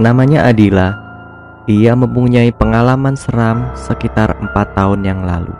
Namanya 0.00 0.48
Adila. 0.48 0.96
Ia 1.68 1.92
mempunyai 1.92 2.48
pengalaman 2.50 3.12
seram 3.12 3.68
sekitar 3.76 4.34
empat 4.40 4.72
tahun 4.72 5.04
yang 5.04 5.20
lalu. 5.22 5.52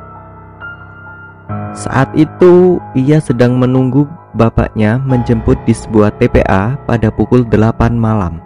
Saat 1.77 2.13
itu 2.17 2.81
ia 2.97 3.21
sedang 3.21 3.61
menunggu 3.61 4.09
bapaknya 4.33 4.97
menjemput 5.05 5.61
di 5.69 5.77
sebuah 5.77 6.17
TPA 6.17 6.81
pada 6.89 7.13
pukul 7.13 7.45
8 7.45 7.93
malam. 7.93 8.41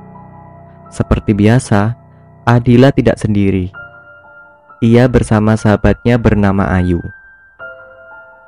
Seperti 0.91 1.35
biasa, 1.35 1.95
Adila 2.47 2.91
tidak 2.91 3.19
sendiri. 3.23 3.71
Ia 4.83 5.07
bersama 5.07 5.55
sahabatnya 5.55 6.19
bernama 6.19 6.67
Ayu. 6.77 7.03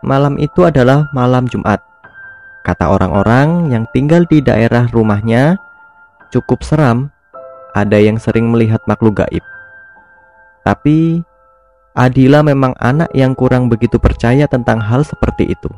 Malam 0.03 0.39
itu 0.39 0.63
adalah 0.63 1.11
malam 1.11 1.51
Jumat. 1.51 1.83
Kata 2.63 2.91
orang-orang 2.91 3.73
yang 3.73 3.87
tinggal 3.91 4.27
di 4.27 4.39
daerah 4.39 4.87
rumahnya, 4.91 5.59
cukup 6.31 6.63
seram. 6.63 7.11
Ada 7.77 7.99
yang 8.01 8.17
sering 8.17 8.49
melihat 8.49 8.81
makhluk 8.89 9.25
gaib. 9.25 9.45
Tapi 10.65 11.21
Adila 11.99 12.47
memang 12.47 12.77
anak 12.79 13.11
yang 13.11 13.35
kurang 13.35 13.67
begitu 13.67 13.99
percaya 13.99 14.47
tentang 14.47 14.79
hal 14.79 15.03
seperti 15.03 15.51
itu. 15.51 15.71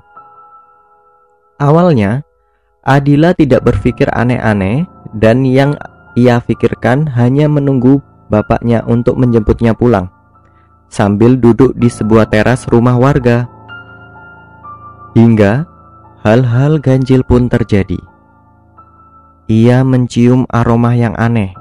Awalnya, 1.57 2.21
Adila 2.85 3.33
tidak 3.33 3.65
berpikir 3.65 4.09
aneh-aneh 4.13 4.85
dan 5.16 5.45
yang 5.49 5.77
ia 6.19 6.43
pikirkan 6.45 7.09
hanya 7.16 7.49
menunggu 7.49 8.05
bapaknya 8.29 8.85
untuk 8.85 9.16
menjemputnya 9.16 9.73
pulang 9.73 10.13
sambil 10.91 11.38
duduk 11.38 11.73
di 11.79 11.87
sebuah 11.87 12.29
teras 12.29 12.66
rumah 12.66 12.99
warga. 12.99 13.47
Hingga 15.15 15.65
hal-hal 16.27 16.83
ganjil 16.83 17.23
pun 17.25 17.47
terjadi. 17.47 17.99
Ia 19.51 19.83
mencium 19.83 20.47
aroma 20.51 20.95
yang 20.95 21.15
aneh, 21.19 21.55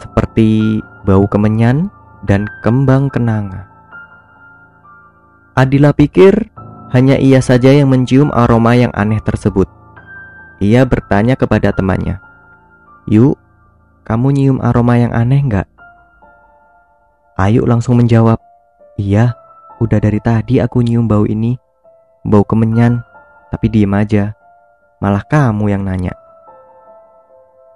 seperti 0.00 0.80
bau 1.04 1.24
kemenyan 1.28 1.88
dan 2.24 2.48
kembang 2.60 3.08
kenanga. 3.08 3.68
Adila 5.56 5.96
pikir 5.96 6.52
hanya 6.92 7.16
ia 7.16 7.40
saja 7.40 7.72
yang 7.72 7.88
mencium 7.88 8.28
aroma 8.30 8.76
yang 8.76 8.92
aneh 8.92 9.18
tersebut. 9.24 9.66
Ia 10.60 10.84
bertanya 10.88 11.36
kepada 11.36 11.72
temannya, 11.72 12.20
"Yuk, 13.08 13.36
kamu 14.04 14.26
nyium 14.32 14.58
aroma 14.60 14.96
yang 15.00 15.12
aneh 15.12 15.40
nggak?" 15.40 15.68
Ayu 17.36 17.68
langsung 17.68 18.00
menjawab, 18.00 18.40
"Iya, 18.96 19.36
udah 19.80 20.00
dari 20.00 20.20
tadi 20.24 20.56
aku 20.60 20.80
nyium 20.80 21.04
bau 21.04 21.28
ini, 21.28 21.60
bau 22.24 22.44
kemenyan, 22.44 23.04
tapi 23.52 23.68
diem 23.68 23.92
aja. 23.92 24.32
Malah 25.00 25.24
kamu 25.28 25.72
yang 25.72 25.84
nanya." 25.84 26.16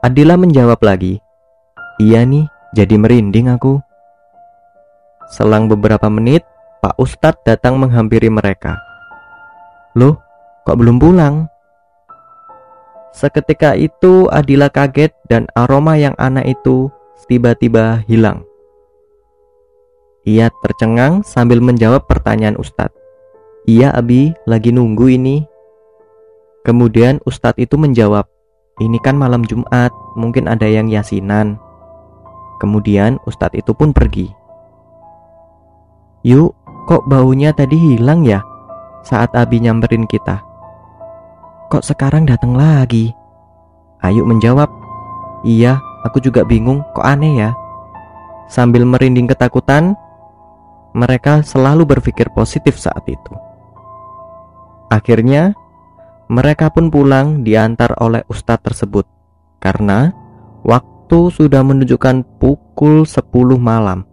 Adila 0.00 0.40
menjawab 0.40 0.80
lagi, 0.80 1.20
"Iya 2.00 2.24
nih, 2.24 2.48
jadi 2.72 2.96
merinding 2.96 3.52
aku." 3.52 3.76
Selang 5.28 5.68
beberapa 5.68 6.08
menit, 6.08 6.42
Pak 6.80 6.96
Ustadz 6.96 7.44
datang 7.44 7.76
menghampiri 7.76 8.32
mereka. 8.32 8.80
Loh, 9.92 10.16
kok 10.64 10.80
belum 10.80 10.96
pulang? 10.96 11.44
Seketika 13.12 13.76
itu 13.76 14.26
Adila 14.32 14.72
kaget 14.72 15.12
dan 15.28 15.44
aroma 15.52 16.00
yang 16.00 16.16
aneh 16.16 16.56
itu 16.56 16.88
tiba-tiba 17.30 18.02
hilang. 18.10 18.42
Ia 20.26 20.50
tercengang 20.66 21.22
sambil 21.22 21.62
menjawab 21.62 22.10
pertanyaan 22.10 22.58
Ustadz. 22.58 22.98
Iya 23.70 23.94
Abi, 23.94 24.34
lagi 24.50 24.74
nunggu 24.74 25.14
ini. 25.14 25.46
Kemudian 26.66 27.22
Ustadz 27.22 27.62
itu 27.62 27.78
menjawab, 27.78 28.26
ini 28.82 28.98
kan 28.98 29.14
malam 29.14 29.46
Jumat, 29.46 29.94
mungkin 30.18 30.50
ada 30.50 30.66
yang 30.66 30.90
yasinan. 30.90 31.56
Kemudian 32.60 33.16
Ustadz 33.24 33.56
itu 33.56 33.72
pun 33.72 33.96
pergi. 33.96 34.28
Yuk, 36.28 36.52
kok 36.84 37.08
baunya 37.08 37.56
tadi 37.56 37.80
hilang 37.80 38.28
ya? 38.28 38.44
Saat 39.00 39.32
Abi 39.32 39.64
nyamperin 39.64 40.04
kita. 40.04 40.44
Kok 41.72 41.80
sekarang 41.80 42.28
datang 42.28 42.52
lagi? 42.52 43.16
Ayu 44.04 44.28
menjawab, 44.28 44.68
Iya, 45.40 45.80
aku 46.04 46.20
juga 46.20 46.44
bingung, 46.44 46.84
kok 46.92 47.00
aneh 47.00 47.48
ya? 47.48 47.50
Sambil 48.52 48.84
merinding 48.84 49.24
ketakutan, 49.24 49.96
mereka 50.92 51.40
selalu 51.40 51.96
berpikir 51.96 52.28
positif 52.36 52.76
saat 52.76 53.06
itu. 53.08 53.32
Akhirnya, 54.92 55.56
mereka 56.28 56.68
pun 56.68 56.92
pulang 56.92 57.46
diantar 57.46 57.96
oleh 58.02 58.26
ustadz 58.28 58.66
tersebut 58.66 59.06
karena 59.62 60.12
waktu 60.66 60.89
sudah 61.10 61.66
menunjukkan 61.66 62.22
pukul 62.38 63.02
10 63.02 63.26
malam 63.58 64.06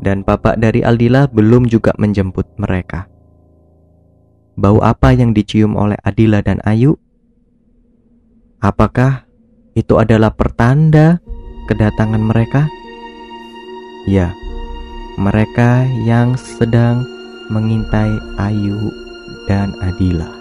dan 0.00 0.24
bapak 0.24 0.56
dari 0.56 0.80
Aldila 0.80 1.28
belum 1.28 1.68
juga 1.68 1.92
menjemput 2.00 2.56
mereka. 2.56 3.06
Bau 4.56 4.80
apa 4.84 5.12
yang 5.16 5.32
dicium 5.36 5.76
oleh 5.76 5.96
Adila 6.04 6.44
dan 6.44 6.60
Ayu? 6.64 6.96
Apakah 8.60 9.24
itu 9.72 9.96
adalah 9.96 10.32
pertanda 10.36 11.20
kedatangan 11.68 12.20
mereka? 12.20 12.68
Ya, 14.08 14.32
mereka 15.16 15.84
yang 16.04 16.36
sedang 16.36 17.04
mengintai 17.48 18.20
Ayu 18.40 18.92
dan 19.48 19.72
Adila. 19.80 20.39